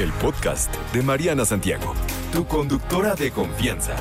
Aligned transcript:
el 0.00 0.12
podcast 0.12 0.72
de 0.92 1.02
Mariana 1.02 1.44
Santiago, 1.44 1.92
tu 2.32 2.46
conductora 2.46 3.14
de 3.16 3.32
confianza. 3.32 3.96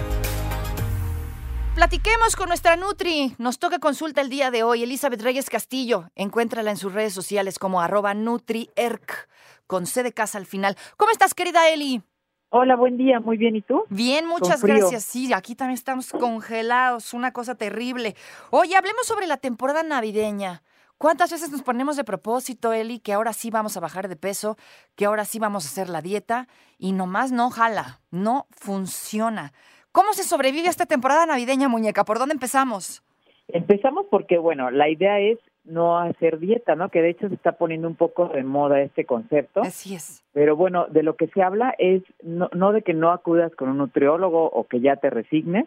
Platiquemos 1.73 2.35
con 2.35 2.49
nuestra 2.49 2.75
Nutri. 2.75 3.33
Nos 3.39 3.57
toca 3.57 3.79
consulta 3.79 4.21
el 4.21 4.29
día 4.29 4.51
de 4.51 4.61
hoy. 4.61 4.83
Elizabeth 4.83 5.21
Reyes 5.21 5.49
Castillo. 5.49 6.09
Encuéntrala 6.15 6.69
en 6.69 6.77
sus 6.77 6.93
redes 6.93 7.13
sociales 7.13 7.57
como 7.57 7.81
arroba 7.81 8.13
NutriErc, 8.13 9.27
con 9.65 9.87
C 9.87 10.03
de 10.03 10.13
casa 10.13 10.37
al 10.37 10.45
final. 10.45 10.75
¿Cómo 10.97 11.11
estás, 11.11 11.33
querida 11.33 11.67
Eli? 11.69 12.03
Hola, 12.49 12.75
buen 12.75 12.97
día, 12.97 13.19
muy 13.19 13.37
bien, 13.37 13.55
¿y 13.55 13.61
tú? 13.61 13.83
Bien, 13.89 14.25
muchas 14.25 14.63
gracias. 14.63 15.03
Sí, 15.03 15.33
aquí 15.33 15.55
también 15.55 15.75
estamos 15.75 16.11
congelados, 16.11 17.13
una 17.13 17.33
cosa 17.33 17.55
terrible. 17.55 18.15
Oye, 18.51 18.75
hablemos 18.75 19.05
sobre 19.05 19.27
la 19.27 19.37
temporada 19.37 19.83
navideña. 19.83 20.61
¿Cuántas 20.97 21.31
veces 21.31 21.51
nos 21.51 21.61
ponemos 21.61 21.95
de 21.95 22.03
propósito, 22.03 22.73
Eli, 22.73 22.99
que 22.99 23.13
ahora 23.13 23.31
sí 23.31 23.51
vamos 23.51 23.77
a 23.77 23.79
bajar 23.79 24.07
de 24.07 24.15
peso, 24.15 24.57
que 24.95 25.05
ahora 25.05 25.25
sí 25.25 25.37
vamos 25.37 25.65
a 25.65 25.67
hacer 25.67 25.89
la 25.89 26.01
dieta 26.01 26.47
y 26.79 26.91
nomás 26.91 27.31
no 27.31 27.51
jala, 27.51 27.99
no 28.09 28.47
funciona? 28.49 29.53
¿Cómo 29.91 30.13
se 30.13 30.23
sobrevive 30.23 30.67
a 30.67 30.71
esta 30.71 30.87
temporada 30.87 31.27
navideña, 31.27 31.67
muñeca? 31.67 32.03
¿Por 32.03 32.17
dónde 32.17 32.33
empezamos? 32.33 33.03
Empezamos 33.47 34.07
porque, 34.09 34.39
bueno, 34.39 34.71
la 34.71 34.89
idea 34.89 35.19
es 35.19 35.37
no 35.63 35.99
hacer 35.99 36.39
dieta, 36.39 36.75
¿no? 36.75 36.89
Que 36.89 37.03
de 37.03 37.11
hecho 37.11 37.27
se 37.29 37.35
está 37.35 37.51
poniendo 37.51 37.87
un 37.87 37.95
poco 37.95 38.29
de 38.29 38.43
moda 38.43 38.81
este 38.81 39.05
concepto. 39.05 39.61
Así 39.61 39.93
es. 39.93 40.23
Pero 40.33 40.55
bueno, 40.55 40.87
de 40.89 41.03
lo 41.03 41.15
que 41.15 41.27
se 41.27 41.43
habla 41.43 41.75
es 41.77 42.01
no, 42.23 42.49
no 42.53 42.71
de 42.71 42.81
que 42.81 42.93
no 42.93 43.11
acudas 43.11 43.53
con 43.55 43.69
un 43.69 43.77
nutriólogo 43.77 44.49
o 44.49 44.63
que 44.63 44.79
ya 44.79 44.95
te 44.95 45.11
resignes, 45.11 45.65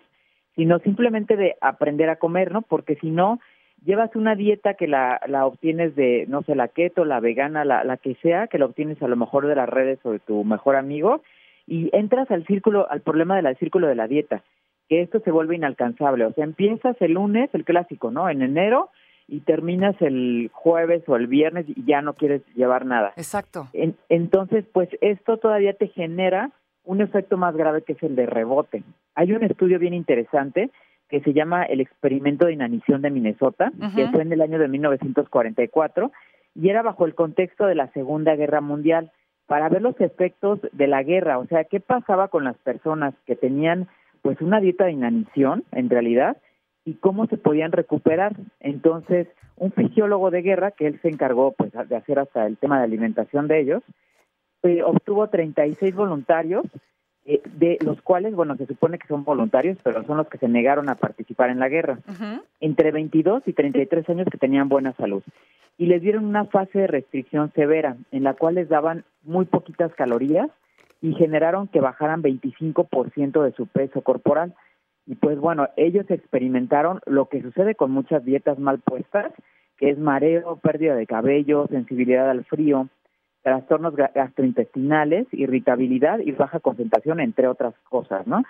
sino 0.56 0.80
simplemente 0.80 1.36
de 1.36 1.56
aprender 1.60 2.10
a 2.10 2.16
comer, 2.16 2.50
¿no? 2.50 2.62
Porque 2.62 2.96
si 2.96 3.10
no, 3.10 3.38
llevas 3.84 4.14
una 4.14 4.34
dieta 4.34 4.74
que 4.74 4.86
la, 4.86 5.20
la 5.26 5.46
obtienes 5.46 5.94
de, 5.96 6.26
no 6.28 6.42
sé, 6.42 6.54
la 6.54 6.68
keto, 6.68 7.04
la 7.04 7.20
vegana, 7.20 7.64
la, 7.64 7.84
la 7.84 7.96
que 7.96 8.14
sea, 8.16 8.46
que 8.46 8.58
la 8.58 8.66
obtienes 8.66 9.02
a 9.02 9.08
lo 9.08 9.16
mejor 9.16 9.46
de 9.46 9.54
las 9.54 9.68
redes 9.68 9.98
o 10.04 10.12
de 10.12 10.18
tu 10.18 10.44
mejor 10.44 10.76
amigo, 10.76 11.22
y 11.66 11.90
entras 11.92 12.30
al 12.30 12.46
círculo, 12.46 12.90
al 12.90 13.00
problema 13.00 13.40
del 13.40 13.56
círculo 13.56 13.86
de 13.86 13.94
la 13.94 14.08
dieta, 14.08 14.42
que 14.88 15.02
esto 15.02 15.20
se 15.20 15.30
vuelve 15.30 15.56
inalcanzable. 15.56 16.24
O 16.24 16.32
sea, 16.32 16.44
empiezas 16.44 16.96
el 17.00 17.12
lunes, 17.12 17.48
el 17.52 17.64
clásico, 17.64 18.10
¿no? 18.10 18.28
En 18.28 18.42
enero, 18.42 18.90
y 19.30 19.40
terminas 19.40 19.94
el 20.00 20.50
jueves 20.52 21.04
o 21.06 21.14
el 21.14 21.28
viernes 21.28 21.64
y 21.68 21.84
ya 21.84 22.02
no 22.02 22.14
quieres 22.14 22.42
llevar 22.56 22.84
nada. 22.84 23.12
Exacto. 23.16 23.68
entonces, 24.08 24.64
pues 24.72 24.88
esto 25.00 25.36
todavía 25.36 25.72
te 25.74 25.86
genera 25.86 26.50
un 26.84 27.00
efecto 27.00 27.36
más 27.36 27.54
grave 27.54 27.82
que 27.82 27.92
es 27.92 28.02
el 28.02 28.16
de 28.16 28.26
rebote. 28.26 28.82
Hay 29.14 29.32
un 29.32 29.44
estudio 29.44 29.78
bien 29.78 29.94
interesante 29.94 30.70
que 31.10 31.20
se 31.20 31.32
llama 31.32 31.64
el 31.64 31.80
experimento 31.80 32.46
de 32.46 32.52
inanición 32.52 33.02
de 33.02 33.10
Minnesota, 33.10 33.72
que 33.94 34.08
fue 34.08 34.22
en 34.22 34.32
el 34.32 34.40
año 34.40 34.58
de 34.58 34.68
1944 34.68 36.12
y 36.54 36.68
era 36.68 36.82
bajo 36.82 37.04
el 37.04 37.14
contexto 37.14 37.66
de 37.66 37.74
la 37.74 37.88
Segunda 37.88 38.36
Guerra 38.36 38.60
Mundial 38.60 39.10
para 39.46 39.68
ver 39.68 39.82
los 39.82 40.00
efectos 40.00 40.60
de 40.72 40.86
la 40.86 41.02
guerra, 41.02 41.38
o 41.38 41.46
sea, 41.46 41.64
qué 41.64 41.80
pasaba 41.80 42.28
con 42.28 42.44
las 42.44 42.56
personas 42.58 43.14
que 43.26 43.34
tenían 43.34 43.88
pues 44.22 44.40
una 44.40 44.60
dieta 44.60 44.84
de 44.84 44.92
inanición 44.92 45.64
en 45.72 45.90
realidad 45.90 46.36
y 46.84 46.94
cómo 46.94 47.26
se 47.26 47.36
podían 47.36 47.72
recuperar. 47.72 48.36
Entonces, 48.60 49.26
un 49.56 49.72
fisiólogo 49.72 50.30
de 50.30 50.42
guerra 50.42 50.70
que 50.70 50.86
él 50.86 51.00
se 51.02 51.08
encargó 51.08 51.52
pues 51.52 51.72
de 51.72 51.96
hacer 51.96 52.20
hasta 52.20 52.46
el 52.46 52.58
tema 52.58 52.78
de 52.78 52.84
alimentación 52.84 53.48
de 53.48 53.60
ellos, 53.60 53.82
eh, 54.62 54.82
obtuvo 54.84 55.28
36 55.28 55.94
voluntarios 55.94 56.64
eh, 57.26 57.42
de 57.44 57.78
los 57.84 58.00
cuales, 58.00 58.34
bueno, 58.34 58.56
se 58.56 58.66
supone 58.66 58.98
que 58.98 59.06
son 59.06 59.24
voluntarios, 59.24 59.76
pero 59.82 60.04
son 60.04 60.16
los 60.16 60.28
que 60.28 60.38
se 60.38 60.48
negaron 60.48 60.88
a 60.88 60.94
participar 60.94 61.50
en 61.50 61.58
la 61.58 61.68
guerra, 61.68 61.98
entre 62.60 62.92
22 62.92 63.42
y 63.46 63.52
33 63.52 64.08
años 64.08 64.26
que 64.30 64.38
tenían 64.38 64.68
buena 64.68 64.92
salud. 64.94 65.22
Y 65.76 65.86
les 65.86 66.00
dieron 66.00 66.24
una 66.24 66.46
fase 66.46 66.78
de 66.78 66.86
restricción 66.86 67.52
severa, 67.52 67.96
en 68.10 68.24
la 68.24 68.34
cual 68.34 68.54
les 68.54 68.68
daban 68.68 69.04
muy 69.22 69.44
poquitas 69.44 69.92
calorías 69.94 70.50
y 71.02 71.14
generaron 71.14 71.68
que 71.68 71.80
bajaran 71.80 72.22
25% 72.22 73.42
de 73.42 73.52
su 73.52 73.66
peso 73.66 74.02
corporal. 74.02 74.54
Y 75.06 75.14
pues 75.14 75.38
bueno, 75.38 75.68
ellos 75.76 76.06
experimentaron 76.10 77.00
lo 77.06 77.28
que 77.28 77.42
sucede 77.42 77.74
con 77.74 77.90
muchas 77.90 78.24
dietas 78.24 78.58
mal 78.58 78.78
puestas, 78.80 79.32
que 79.76 79.90
es 79.90 79.98
mareo, 79.98 80.56
pérdida 80.56 80.94
de 80.94 81.06
cabello, 81.06 81.66
sensibilidad 81.68 82.30
al 82.30 82.44
frío, 82.44 82.88
trastornos 83.42 83.94
gastrointestinales, 83.96 85.26
irritabilidad 85.32 86.18
y 86.20 86.32
baja 86.32 86.60
concentración, 86.60 87.20
entre 87.20 87.48
otras 87.48 87.74
cosas, 87.88 88.26
¿no? 88.26 88.42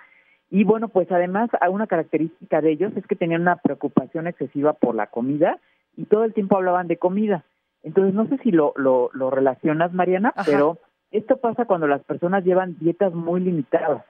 Y 0.49 0.65
bueno, 0.65 0.89
pues 0.89 1.09
además 1.11 1.49
una 1.69 1.87
característica 1.87 2.59
de 2.61 2.71
ellos 2.71 2.91
es 2.97 3.07
que 3.07 3.15
tenían 3.15 3.41
una 3.41 3.55
preocupación 3.55 4.27
excesiva 4.27 4.73
por 4.73 4.95
la 4.95 5.07
comida 5.07 5.57
y 5.95 6.05
todo 6.05 6.25
el 6.25 6.33
tiempo 6.33 6.57
hablaban 6.57 6.87
de 6.87 6.97
comida. 6.97 7.45
Entonces, 7.83 8.13
no 8.13 8.27
sé 8.27 8.37
si 8.39 8.51
lo, 8.51 8.73
lo, 8.75 9.09
lo 9.13 9.29
relacionas, 9.29 9.93
Mariana, 9.93 10.33
pero 10.45 10.77
esto 11.11 11.37
pasa 11.37 11.65
cuando 11.65 11.87
las 11.87 12.03
personas 12.03 12.43
llevan 12.43 12.77
dietas 12.79 13.13
muy 13.13 13.41
limitadas. 13.41 14.03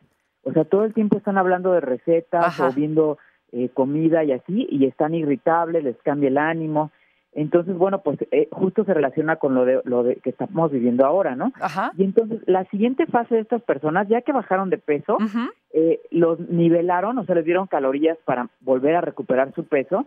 O 0.44 0.52
sea, 0.52 0.66
todo 0.66 0.84
el 0.84 0.94
tiempo 0.94 1.18
están 1.18 1.38
hablando 1.38 1.72
de 1.74 1.81
recetas 1.81 2.59
o 2.59 2.72
viendo 2.74 3.18
eh, 3.52 3.70
comida 3.70 4.24
y 4.24 4.31
así, 4.31 4.68
y 4.70 4.86
están 4.86 5.14
irritables, 5.14 5.84
les 5.84 5.97
cambia 5.97 6.30
el 6.30 6.38
ánimo. 6.38 6.91
Entonces, 7.34 7.78
bueno, 7.78 8.02
pues 8.02 8.19
eh, 8.31 8.50
justo 8.52 8.84
se 8.84 8.94
relaciona 8.94 9.38
con 9.38 9.56
lo 9.56 9.64
de 9.64 9.81
lo 9.86 10.03
de 10.03 10.18
que 10.18 10.31
estamos 10.31 10.72
viviendo 10.72 11.06
ahora, 11.06 11.36
¿no? 11.36 11.53
Ajá. 11.62 11.92
Y 11.97 12.03
entonces 12.03 12.42
la 12.46 12.66
siguiente 12.66 13.06
fase 13.06 13.36
de 13.36 13.42
estas 13.42 13.62
personas, 13.62 14.08
ya 14.09 14.22
que 14.22 14.34
bajaron 14.34 14.69
de 14.69 14.78
peso, 14.78 15.18
eh, 15.74 16.02
los 16.12 16.40
nivelaron, 16.50 17.18
o 17.18 17.25
sea, 17.25 17.36
les 17.36 17.46
dieron 17.46 17.68
calorías 17.68 18.18
para 18.25 18.50
volver 18.59 18.96
a 18.96 19.02
recuperar 19.02 19.53
su 19.53 19.66
peso. 19.66 20.06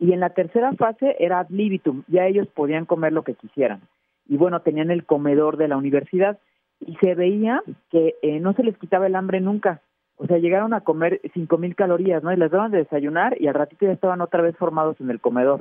Y 0.00 0.12
en 0.12 0.20
la 0.20 0.30
tercera 0.30 0.72
fase 0.72 1.14
era 1.20 1.38
ad 1.38 1.50
libitum, 1.50 2.02
ya 2.08 2.26
ellos 2.26 2.48
podían 2.48 2.86
comer 2.86 3.12
lo 3.12 3.22
que 3.22 3.34
quisieran. 3.34 3.82
Y 4.26 4.36
bueno, 4.36 4.60
tenían 4.60 4.90
el 4.90 5.04
comedor 5.04 5.56
de 5.56 5.68
la 5.68 5.76
universidad 5.76 6.38
y 6.80 6.96
se 6.96 7.14
veía 7.14 7.62
que 7.90 8.16
eh, 8.22 8.40
no 8.40 8.52
se 8.54 8.64
les 8.64 8.76
quitaba 8.78 9.06
el 9.06 9.14
hambre 9.14 9.40
nunca. 9.40 9.80
O 10.16 10.26
sea, 10.26 10.38
llegaron 10.38 10.74
a 10.74 10.80
comer 10.80 11.20
cinco 11.32 11.58
mil 11.58 11.76
calorías, 11.76 12.22
¿no? 12.22 12.32
Y 12.32 12.36
les 12.36 12.50
daban 12.50 12.72
de 12.72 12.78
desayunar 12.78 13.40
y 13.40 13.46
al 13.46 13.54
ratito 13.54 13.86
ya 13.86 13.92
estaban 13.92 14.20
otra 14.20 14.42
vez 14.42 14.56
formados 14.56 15.00
en 15.00 15.10
el 15.10 15.20
comedor. 15.20 15.60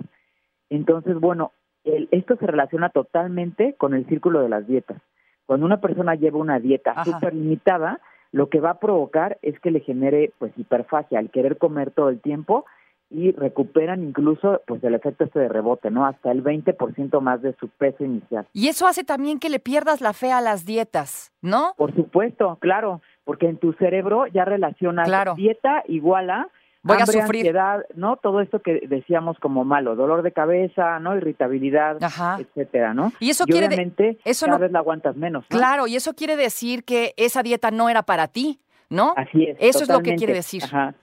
Entonces, 0.69 1.19
bueno, 1.19 1.51
esto 1.83 2.35
se 2.37 2.47
relaciona 2.47 2.89
totalmente 2.89 3.75
con 3.77 3.93
el 3.93 4.05
círculo 4.07 4.41
de 4.41 4.49
las 4.49 4.67
dietas. 4.67 5.01
Cuando 5.45 5.65
una 5.65 5.81
persona 5.81 6.15
lleva 6.15 6.39
una 6.39 6.59
dieta 6.59 7.03
súper 7.03 7.33
limitada, 7.33 7.99
lo 8.31 8.49
que 8.49 8.59
va 8.59 8.71
a 8.71 8.79
provocar 8.79 9.37
es 9.41 9.59
que 9.59 9.71
le 9.71 9.81
genere 9.81 10.31
pues 10.39 10.53
hiperfagia, 10.57 11.19
al 11.19 11.29
querer 11.29 11.57
comer 11.57 11.91
todo 11.91 12.09
el 12.09 12.21
tiempo 12.21 12.65
y 13.09 13.31
recuperan 13.31 14.01
incluso 14.03 14.61
pues 14.65 14.83
el 14.83 14.95
efecto 14.95 15.25
este 15.25 15.39
de 15.39 15.49
rebote, 15.49 15.91
¿no? 15.91 16.05
Hasta 16.05 16.31
el 16.31 16.43
20% 16.43 17.21
más 17.21 17.41
de 17.43 17.53
su 17.59 17.69
peso 17.69 18.03
inicial. 18.03 18.47
Y 18.53 18.69
eso 18.69 18.87
hace 18.87 19.03
también 19.03 19.37
que 19.37 19.49
le 19.49 19.59
pierdas 19.59 20.01
la 20.01 20.13
fe 20.13 20.31
a 20.31 20.41
las 20.41 20.65
dietas, 20.65 21.31
¿no? 21.41 21.73
Por 21.77 21.93
supuesto, 21.93 22.57
claro, 22.59 23.01
porque 23.23 23.47
en 23.47 23.57
tu 23.57 23.73
cerebro 23.73 24.25
ya 24.27 24.45
relacionas 24.45 25.07
dieta 25.35 25.83
igual 25.87 26.31
a 26.31 26.47
voy 26.83 26.97
a 26.97 27.05
sufrir. 27.05 27.41
ansiedad, 27.41 27.85
¿no? 27.95 28.17
Todo 28.17 28.41
esto 28.41 28.61
que 28.61 28.85
decíamos 28.87 29.39
como 29.39 29.63
malo, 29.63 29.95
dolor 29.95 30.21
de 30.21 30.31
cabeza, 30.31 30.99
¿no? 30.99 31.15
Irritabilidad, 31.15 31.97
etcétera, 32.39 32.93
¿no? 32.93 33.11
Y 33.19 33.29
eso 33.29 33.45
quiere 33.45 33.67
obviamente 33.67 34.17
eso 34.25 34.45
cada 34.45 34.57
vez 34.57 34.71
la 34.71 34.79
aguantas 34.79 35.15
menos. 35.15 35.45
¿no? 35.49 35.57
Claro, 35.57 35.87
y 35.87 35.95
eso 35.95 36.13
quiere 36.13 36.35
decir 36.35 36.83
que 36.83 37.13
esa 37.17 37.41
dieta 37.41 37.71
no 37.71 37.89
era 37.89 38.03
para 38.03 38.27
ti, 38.27 38.59
¿no? 38.89 39.13
Así 39.15 39.45
es. 39.45 39.57
Eso 39.59 39.83
es 39.83 39.89
lo 39.89 40.01
que 40.01 40.15
quiere 40.15 40.33
decir. 40.33 40.63
Ajá. 40.65 40.93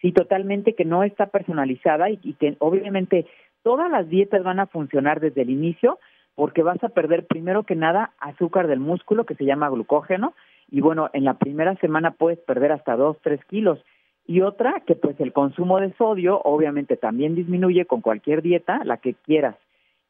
Sí, 0.00 0.12
totalmente 0.12 0.74
que 0.74 0.84
no 0.84 1.02
está 1.02 1.26
personalizada 1.26 2.10
y, 2.10 2.20
y 2.22 2.34
que 2.34 2.56
obviamente 2.60 3.26
todas 3.62 3.90
las 3.90 4.08
dietas 4.08 4.44
van 4.44 4.60
a 4.60 4.66
funcionar 4.66 5.20
desde 5.20 5.42
el 5.42 5.50
inicio 5.50 5.98
porque 6.34 6.62
vas 6.62 6.82
a 6.84 6.90
perder 6.90 7.26
primero 7.26 7.64
que 7.64 7.74
nada 7.74 8.12
azúcar 8.20 8.68
del 8.68 8.78
músculo 8.78 9.24
que 9.24 9.34
se 9.34 9.46
llama 9.46 9.70
glucógeno 9.70 10.34
y 10.70 10.80
bueno, 10.80 11.08
en 11.12 11.24
la 11.24 11.34
primera 11.34 11.74
semana 11.76 12.10
puedes 12.10 12.38
perder 12.40 12.72
hasta 12.72 12.94
dos, 12.96 13.16
tres 13.22 13.40
kilos 13.46 13.78
y 14.26 14.40
otra 14.40 14.82
que 14.86 14.96
pues 14.96 15.18
el 15.20 15.32
consumo 15.32 15.80
de 15.80 15.92
sodio 15.94 16.40
obviamente 16.42 16.96
también 16.96 17.34
disminuye 17.34 17.86
con 17.86 18.00
cualquier 18.00 18.42
dieta, 18.42 18.80
la 18.84 18.96
que 18.96 19.14
quieras. 19.14 19.56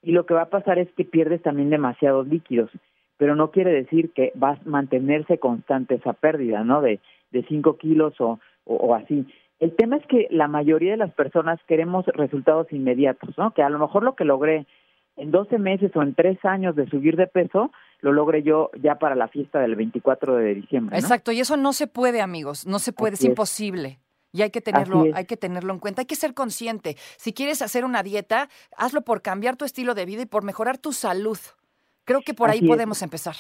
Y 0.03 0.13
lo 0.13 0.25
que 0.25 0.35
va 0.35 0.43
a 0.43 0.51
pasar 0.51 0.79
es 0.79 0.91
que 0.93 1.05
pierdes 1.05 1.43
también 1.43 1.69
demasiados 1.69 2.27
líquidos, 2.27 2.71
pero 3.19 3.35
no 3.35 3.51
quiere 3.51 3.73
decir 3.73 4.13
que 4.13 4.33
vas 4.35 4.59
a 4.59 4.69
mantenerse 4.69 5.39
constante 5.39 5.97
esa 5.97 6.13
pérdida, 6.15 6.65
¿no? 6.65 6.81
De, 6.81 7.01
de 7.31 7.43
5 7.43 7.77
kilos 7.77 8.15
o, 8.21 8.39
o, 8.65 8.95
así. 8.95 9.27
El 9.59 9.75
tema 9.75 9.97
es 9.97 10.07
que 10.07 10.29
la 10.31 10.49
mayoría 10.49 10.93
de 10.93 10.99
las 10.99 11.13
personas 11.13 11.59
queremos 11.67 12.07
resultados 12.07 12.73
inmediatos, 12.73 13.37
¿no? 13.37 13.53
Que 13.53 13.63
a 13.63 13.71
lo 13.71 13.79
mejor 13.79 14.03
lo 14.03 14.15
que 14.15 14.25
logré 14.25 14.67
en 15.17 15.31
12 15.31 15.59
meses 15.59 15.91
o 15.95 16.03
en 16.03 16.15
3 16.15 16.45
años 16.45 16.77
de 16.77 16.87
subir 16.89 17.17
de 17.17 17.27
peso, 17.27 17.71
lo 18.01 18.13
logré 18.13 18.43
yo 18.43 18.71
ya 18.81 18.97
para 18.97 19.15
la 19.15 19.29
fiesta 19.29 19.61
del 19.61 19.75
24 19.75 20.37
de 20.37 20.55
diciembre. 20.55 20.97
Exacto, 20.97 21.33
y 21.33 21.41
eso 21.41 21.57
no 21.57 21.73
se 21.73 21.87
puede, 21.87 22.21
amigos, 22.21 22.67
no 22.67 22.79
se 22.79 22.93
puede, 22.93 23.15
es 23.15 23.25
imposible. 23.25 23.99
Y 24.37 24.43
hay 24.43 24.51
que 24.51 24.61
tenerlo, 24.61 25.07
hay 25.15 25.25
que 25.25 25.37
tenerlo 25.37 25.73
en 25.73 25.79
cuenta, 25.79 26.03
hay 26.03 26.07
que 26.07 26.15
ser 26.15 26.35
consciente. 26.35 26.97
Si 27.17 27.33
quieres 27.33 27.63
hacer 27.63 27.85
una 27.85 28.03
dieta, 28.03 28.49
hazlo 28.77 29.01
por 29.01 29.23
cambiar 29.23 29.57
tu 29.57 29.65
estilo 29.65 29.95
de 29.95 30.05
vida 30.05 30.23
y 30.23 30.27
por 30.27 30.45
mejorar 30.45 30.77
tu 30.77 30.93
salud. 30.93 31.39
Creo 32.05 32.21
que 32.21 32.35
por 32.35 32.51
ahí 32.51 32.61
podemos 32.67 33.03
empezar. 33.03 33.35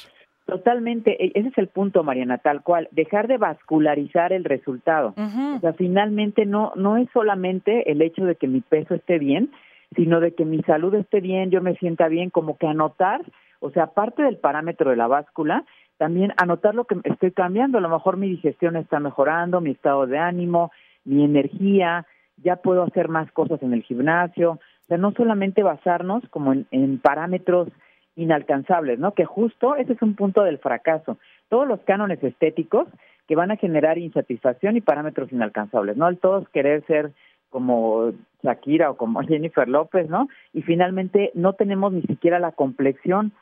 Totalmente, 0.46 1.22
e, 1.22 1.32
ese 1.34 1.48
es 1.48 1.58
el 1.58 1.68
punto, 1.68 2.02
Mariana, 2.02 2.38
tal 2.38 2.62
cual, 2.62 2.88
dejar 2.92 3.26
de 3.26 3.36
vascularizar 3.36 4.32
el 4.32 4.44
resultado. 4.44 5.14
O 5.56 5.60
sea, 5.60 5.72
finalmente 5.74 6.46
no 6.46 6.72
no 6.76 6.96
es 6.96 7.08
solamente 7.12 7.90
el 7.90 8.00
hecho 8.00 8.24
de 8.24 8.36
que 8.36 8.46
mi 8.46 8.60
peso 8.60 8.94
esté 8.94 9.18
bien, 9.18 9.50
sino 9.96 10.20
de 10.20 10.34
que 10.34 10.44
mi 10.44 10.62
salud 10.62 10.94
esté 10.94 11.20
bien, 11.20 11.50
yo 11.50 11.60
me 11.60 11.74
sienta 11.76 12.08
bien, 12.08 12.30
como 12.30 12.56
que 12.56 12.66
anotar 12.66 13.20
O 13.60 13.70
sea, 13.70 13.84
aparte 13.84 14.22
del 14.22 14.36
parámetro 14.36 14.90
de 14.90 14.96
la 14.96 15.08
báscula, 15.08 15.64
también 15.98 16.32
anotar 16.36 16.74
lo 16.74 16.84
que 16.84 16.96
estoy 17.04 17.32
cambiando. 17.32 17.78
A 17.78 17.80
lo 17.80 17.88
mejor 17.88 18.16
mi 18.16 18.28
digestión 18.28 18.76
está 18.76 19.00
mejorando, 19.00 19.60
mi 19.60 19.70
estado 19.70 20.06
de 20.06 20.18
ánimo, 20.18 20.70
mi 21.04 21.24
energía, 21.24 22.06
ya 22.42 22.56
puedo 22.56 22.82
hacer 22.82 23.08
más 23.08 23.30
cosas 23.32 23.62
en 23.62 23.72
el 23.72 23.82
gimnasio. 23.82 24.52
O 24.52 24.86
sea, 24.88 24.98
no 24.98 25.12
solamente 25.12 25.62
basarnos 25.62 26.22
como 26.30 26.52
en, 26.52 26.98
parámetros 26.98 27.68
inalcanzables, 28.14 28.98
¿no? 28.98 29.12
Que 29.12 29.24
justo 29.24 29.76
ese 29.76 29.94
es 29.94 30.02
un 30.02 30.14
punto 30.14 30.42
del 30.42 30.58
fracaso. 30.58 31.18
Todos 31.48 31.66
los 31.66 31.80
cánones 31.80 32.22
estéticos 32.22 32.86
que 33.26 33.36
van 33.36 33.50
a 33.50 33.56
generar 33.56 33.98
insatisfacción 33.98 34.76
y 34.76 34.80
parámetros 34.80 35.32
inalcanzables, 35.32 35.96
¿no? 35.96 36.08
El 36.08 36.18
todos 36.18 36.48
querer 36.50 36.84
ser 36.86 37.12
como 37.50 38.12
Shakira 38.42 38.90
o 38.90 38.96
como 38.96 39.20
Jennifer 39.26 39.68
López, 39.68 40.08
¿no? 40.08 40.28
Y 40.52 40.62
finalmente 40.62 41.30
no 41.34 41.54
tenemos 41.54 41.92
ni 41.92 42.02
siquiera 42.02 42.38
la 42.38 42.52
complexión, 42.52 43.32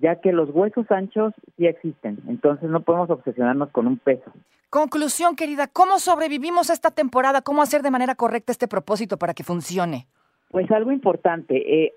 ya 0.00 0.20
que 0.20 0.32
los 0.32 0.50
huesos 0.50 0.90
anchos 0.90 1.32
sí 1.56 1.66
existen, 1.66 2.18
entonces 2.28 2.68
no 2.68 2.80
podemos 2.80 3.10
obsesionarnos 3.10 3.70
con 3.70 3.86
un 3.86 3.98
peso. 3.98 4.32
Conclusión, 4.70 5.36
querida, 5.36 5.68
¿cómo 5.68 5.98
sobrevivimos 5.98 6.68
esta 6.68 6.90
temporada? 6.90 7.42
¿Cómo 7.42 7.62
hacer 7.62 7.82
de 7.82 7.92
manera 7.92 8.16
correcta 8.16 8.50
este 8.50 8.66
propósito 8.66 9.18
para 9.18 9.34
que 9.34 9.44
funcione? 9.44 10.06
Pues 10.50 10.70
algo 10.70 10.90
importante, 10.90 11.84
eh, 11.84 11.92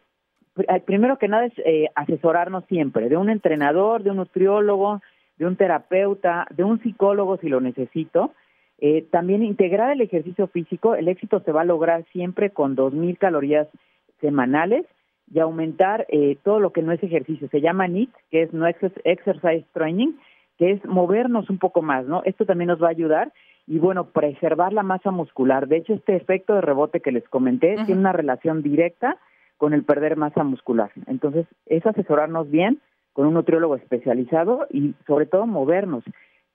primero 0.85 1.17
que 1.17 1.27
nada 1.27 1.45
es 1.45 1.53
eh, 1.65 1.87
asesorarnos 1.95 2.65
siempre 2.65 3.09
de 3.09 3.17
un 3.17 3.29
entrenador, 3.29 4.03
de 4.03 4.11
un 4.11 4.17
nutriólogo, 4.17 5.01
de 5.37 5.45
un 5.45 5.55
terapeuta, 5.55 6.47
de 6.51 6.63
un 6.63 6.81
psicólogo 6.81 7.37
si 7.37 7.49
lo 7.49 7.61
necesito. 7.61 8.33
Eh, 8.79 9.07
también 9.11 9.43
integrar 9.43 9.91
el 9.91 10.01
ejercicio 10.01 10.47
físico, 10.47 10.95
el 10.95 11.07
éxito 11.07 11.39
se 11.39 11.51
va 11.51 11.61
a 11.61 11.65
lograr 11.65 12.05
siempre 12.11 12.51
con 12.51 12.75
2.000 12.75 13.17
calorías 13.17 13.67
semanales 14.21 14.85
y 15.31 15.39
aumentar 15.39 16.05
eh, 16.09 16.37
todo 16.43 16.59
lo 16.59 16.71
que 16.71 16.81
no 16.81 16.91
es 16.91 17.03
ejercicio. 17.03 17.47
Se 17.49 17.61
llama 17.61 17.87
NEAT, 17.87 18.09
que 18.31 18.43
es 18.43 18.53
No 18.53 18.65
Exercise 18.67 19.65
Training, 19.73 20.13
que 20.57 20.71
es 20.71 20.85
movernos 20.85 21.49
un 21.49 21.59
poco 21.59 21.81
más, 21.81 22.05
¿no? 22.05 22.21
Esto 22.25 22.45
también 22.45 22.69
nos 22.69 22.81
va 22.81 22.87
a 22.87 22.91
ayudar 22.91 23.31
y 23.67 23.79
bueno, 23.79 24.05
preservar 24.11 24.71
la 24.71 24.83
masa 24.83 25.11
muscular. 25.11 25.67
De 25.67 25.77
hecho, 25.77 25.93
este 25.93 26.15
efecto 26.15 26.55
de 26.55 26.61
rebote 26.61 27.01
que 27.01 27.11
les 27.11 27.27
comenté 27.27 27.75
tiene 27.85 27.99
una 27.99 28.13
relación 28.13 28.63
directa 28.63 29.17
con 29.57 29.73
el 29.73 29.83
perder 29.83 30.15
masa 30.15 30.43
muscular. 30.43 30.91
Entonces, 31.07 31.45
es 31.65 31.85
asesorarnos 31.85 32.49
bien 32.49 32.79
con 33.11 33.27
un 33.27 33.33
nutriólogo 33.33 33.75
especializado 33.75 34.67
y 34.71 34.93
sobre 35.05 35.25
todo 35.25 35.47
movernos, 35.47 36.03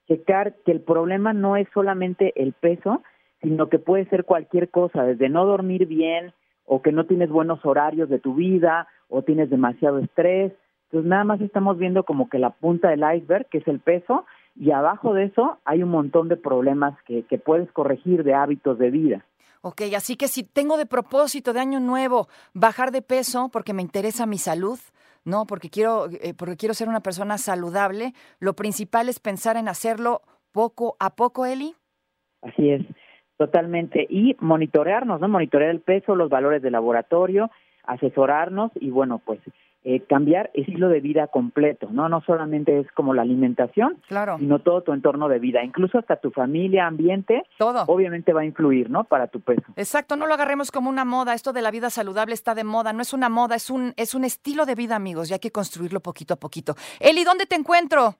checar 0.08 0.54
que 0.64 0.72
el 0.72 0.80
problema 0.80 1.32
no 1.32 1.56
es 1.56 1.68
solamente 1.74 2.32
el 2.40 2.52
peso, 2.52 3.02
sino 3.42 3.68
que 3.68 3.78
puede 3.78 4.06
ser 4.06 4.24
cualquier 4.24 4.70
cosa, 4.70 5.02
desde 5.04 5.28
no 5.28 5.44
dormir 5.44 5.86
bien 5.86 6.32
o 6.64 6.82
que 6.82 6.92
no 6.92 7.06
tienes 7.06 7.30
buenos 7.30 7.64
horarios 7.64 8.08
de 8.08 8.18
tu 8.18 8.34
vida 8.34 8.88
o 9.08 9.22
tienes 9.22 9.50
demasiado 9.50 9.98
estrés. 9.98 10.52
Entonces 10.84 11.08
nada 11.08 11.24
más 11.24 11.40
estamos 11.40 11.78
viendo 11.78 12.04
como 12.04 12.28
que 12.28 12.38
la 12.38 12.50
punta 12.50 12.90
del 12.90 13.04
iceberg, 13.16 13.46
que 13.48 13.58
es 13.58 13.68
el 13.68 13.80
peso, 13.80 14.24
y 14.54 14.70
abajo 14.70 15.14
de 15.14 15.24
eso 15.24 15.58
hay 15.64 15.82
un 15.82 15.90
montón 15.90 16.28
de 16.28 16.36
problemas 16.36 16.94
que, 17.06 17.22
que 17.24 17.38
puedes 17.38 17.70
corregir 17.72 18.24
de 18.24 18.34
hábitos 18.34 18.78
de 18.78 18.90
vida. 18.90 19.24
Ok, 19.62 19.82
así 19.96 20.16
que 20.16 20.26
si 20.26 20.42
tengo 20.42 20.76
de 20.76 20.86
propósito 20.86 21.52
de 21.52 21.60
año 21.60 21.78
nuevo 21.78 22.28
bajar 22.52 22.90
de 22.90 23.00
peso 23.00 23.48
porque 23.52 23.72
me 23.72 23.82
interesa 23.82 24.26
mi 24.26 24.36
salud, 24.36 24.78
¿no? 25.24 25.46
Porque 25.46 25.70
quiero, 25.70 26.08
eh, 26.10 26.34
porque 26.36 26.56
quiero 26.56 26.74
ser 26.74 26.88
una 26.88 27.00
persona 27.00 27.38
saludable, 27.38 28.12
lo 28.40 28.54
principal 28.54 29.08
es 29.08 29.20
pensar 29.20 29.56
en 29.56 29.68
hacerlo 29.68 30.22
poco 30.50 30.96
a 30.98 31.14
poco, 31.14 31.46
Eli. 31.46 31.74
Así 32.42 32.70
es, 32.70 32.82
totalmente. 33.46 34.06
Y 34.08 34.36
monitorearnos, 34.38 35.20
¿no? 35.20 35.28
Monitorear 35.28 35.70
el 35.70 35.80
peso, 35.80 36.14
los 36.14 36.30
valores 36.30 36.62
de 36.62 36.70
laboratorio, 36.70 37.50
asesorarnos 37.84 38.70
y 38.76 38.90
bueno, 38.90 39.20
pues 39.24 39.40
eh, 39.82 40.04
cambiar 40.08 40.52
el 40.54 40.60
estilo 40.60 40.88
de 40.88 41.00
vida 41.00 41.26
completo, 41.26 41.88
¿no? 41.90 42.08
No 42.08 42.20
solamente 42.20 42.78
es 42.78 42.86
como 42.92 43.14
la 43.14 43.22
alimentación, 43.22 44.00
claro. 44.06 44.38
sino 44.38 44.60
todo 44.60 44.82
tu 44.82 44.92
entorno 44.92 45.28
de 45.28 45.40
vida, 45.40 45.64
incluso 45.64 45.98
hasta 45.98 46.20
tu 46.20 46.30
familia, 46.30 46.86
ambiente, 46.86 47.42
todo. 47.58 47.82
Obviamente 47.88 48.32
va 48.32 48.42
a 48.42 48.44
influir, 48.44 48.90
¿no? 48.90 49.02
Para 49.02 49.26
tu 49.26 49.40
peso. 49.40 49.64
Exacto, 49.74 50.14
no 50.14 50.28
lo 50.28 50.34
agarremos 50.34 50.70
como 50.70 50.88
una 50.88 51.04
moda, 51.04 51.34
esto 51.34 51.52
de 51.52 51.62
la 51.62 51.72
vida 51.72 51.90
saludable 51.90 52.34
está 52.34 52.54
de 52.54 52.62
moda, 52.62 52.92
no 52.92 53.02
es 53.02 53.12
una 53.12 53.28
moda, 53.28 53.56
es 53.56 53.70
un 53.70 53.92
es 53.96 54.14
un 54.14 54.22
estilo 54.22 54.66
de 54.66 54.76
vida, 54.76 54.94
amigos, 54.94 55.28
y 55.30 55.32
hay 55.32 55.40
que 55.40 55.50
construirlo 55.50 55.98
poquito 55.98 56.34
a 56.34 56.36
poquito. 56.36 56.76
Eli, 57.00 57.24
¿dónde 57.24 57.46
te 57.46 57.56
encuentro? 57.56 58.14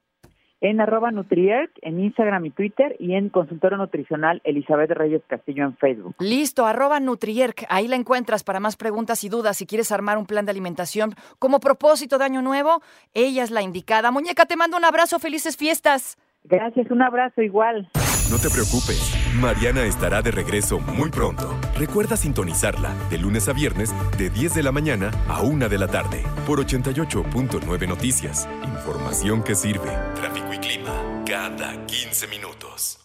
En 0.63 0.79
arroba 0.79 1.11
Nutrierc, 1.11 1.71
en 1.81 1.99
Instagram 1.99 2.45
y 2.45 2.49
Twitter, 2.49 2.95
y 2.97 3.15
en 3.15 3.29
consultorio 3.29 3.77
nutricional 3.77 4.41
Elizabeth 4.45 4.91
Reyes 4.91 5.21
Castillo 5.27 5.65
en 5.65 5.75
Facebook. 5.75 6.15
Listo, 6.19 6.65
arroba 6.65 7.01
Nutrierc, 7.01 7.65
ahí 7.67 7.89
la 7.89 7.97
encuentras 7.97 8.45
para 8.45 8.61
más 8.61 8.77
preguntas 8.77 9.25
y 9.25 9.29
dudas. 9.29 9.57
Si 9.57 9.65
quieres 9.65 9.91
armar 9.91 10.17
un 10.17 10.25
plan 10.25 10.45
de 10.45 10.51
alimentación 10.51 11.15
como 11.37 11.59
propósito 11.59 12.17
de 12.17 12.23
año 12.23 12.41
nuevo, 12.41 12.81
ella 13.13 13.43
es 13.43 13.51
la 13.51 13.61
indicada. 13.61 14.11
Muñeca, 14.11 14.45
te 14.45 14.55
mando 14.55 14.77
un 14.77 14.85
abrazo, 14.85 15.19
felices 15.19 15.57
fiestas. 15.57 16.17
Gracias, 16.45 16.89
un 16.91 17.01
abrazo 17.01 17.41
igual. 17.41 17.89
No 18.31 18.37
te 18.37 18.49
preocupes, 18.49 19.13
Mariana 19.35 19.83
estará 19.83 20.21
de 20.21 20.31
regreso 20.31 20.79
muy 20.79 21.09
pronto. 21.11 21.55
Recuerda 21.77 22.15
sintonizarla 22.15 22.93
de 23.09 23.17
lunes 23.17 23.49
a 23.49 23.53
viernes 23.53 23.93
de 24.17 24.29
10 24.29 24.55
de 24.55 24.63
la 24.63 24.71
mañana 24.71 25.11
a 25.27 25.41
1 25.41 25.67
de 25.67 25.77
la 25.77 25.87
tarde 25.87 26.23
por 26.47 26.59
88.9 26.59 27.87
Noticias. 27.87 28.47
Información 28.83 29.41
que 29.43 29.55
sirve. 29.55 29.97
Tráfico 30.13 30.53
y 30.53 30.57
clima 30.57 31.23
cada 31.25 31.85
15 31.85 32.27
minutos. 32.27 33.02